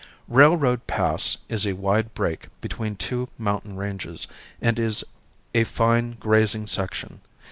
[0.27, 4.25] Railroad Pass is a wide break between two mountain ranges
[4.59, 5.03] and is
[5.53, 7.21] a fine grazing section.